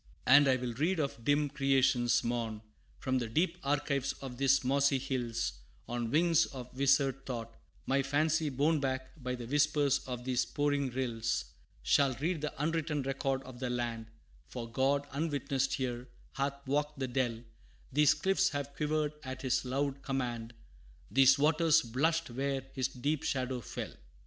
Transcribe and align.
And 0.25 0.47
I 0.47 0.55
will 0.55 0.73
read 0.73 0.99
of 0.99 1.23
dim 1.23 1.47
Creation's 1.47 2.23
morn, 2.23 2.63
From 2.97 3.19
the 3.19 3.27
deep 3.29 3.59
archives 3.63 4.13
of 4.13 4.37
these 4.37 4.63
mossy 4.63 4.97
hills 4.97 5.53
On 5.87 6.09
wings 6.09 6.47
of 6.47 6.73
wizard 6.75 7.23
thought, 7.27 7.55
my 7.85 8.01
fancy, 8.01 8.49
borne 8.49 8.79
Back 8.79 9.11
by 9.21 9.35
the 9.35 9.45
whispers 9.45 9.99
of 10.07 10.25
these 10.25 10.43
pouring 10.43 10.89
rills, 10.89 11.45
Shall 11.83 12.15
read 12.15 12.41
the 12.41 12.51
unwritten 12.59 13.03
record 13.03 13.43
of 13.43 13.59
the 13.59 13.69
land 13.69 14.07
For 14.47 14.67
God, 14.67 15.05
unwitnessed 15.11 15.75
here 15.75 16.07
hath 16.33 16.65
walked 16.65 16.97
the 16.97 17.07
dell, 17.07 17.39
These 17.93 18.15
cliffs 18.15 18.49
have 18.49 18.75
quivered 18.75 19.13
at 19.21 19.43
his 19.43 19.63
loud 19.65 20.01
command, 20.01 20.55
These 21.11 21.37
waters 21.37 21.83
blushed, 21.83 22.31
where 22.31 22.63
his 22.73 22.87
deep 22.87 23.21
shadow 23.21 23.61
fell! 23.61 23.93